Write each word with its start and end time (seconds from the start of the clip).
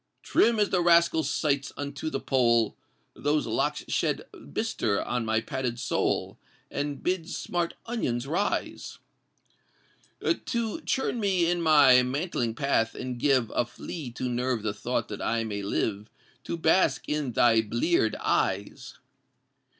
Trim 0.23 0.59
as 0.59 0.71
the 0.71 0.81
Rascal 0.81 1.21
Sights 1.21 1.71
unto 1.77 2.09
the 2.09 2.19
Pole, 2.19 2.75
Those 3.13 3.45
locks 3.45 3.83
shed 3.87 4.23
bistre 4.51 4.99
on 5.03 5.25
my 5.25 5.41
padded 5.41 5.79
soul, 5.79 6.39
And 6.71 7.03
bid 7.03 7.29
smart 7.29 7.75
onions 7.85 8.25
rise 8.25 8.97
To 10.47 10.81
churn 10.87 11.19
me 11.19 11.47
in 11.47 11.61
my 11.61 12.01
mantling 12.01 12.55
path 12.55 12.95
and 12.95 13.19
give 13.19 13.51
A 13.53 13.63
flea 13.63 14.09
to 14.13 14.27
nerve 14.27 14.63
the 14.63 14.73
thought 14.73 15.07
that 15.09 15.21
I 15.21 15.43
may 15.43 15.61
live 15.61 16.09
To 16.45 16.57
bask 16.57 17.07
in 17.07 17.33
thy 17.33 17.61
blear'd 17.61 18.15
eyes! 18.19 18.97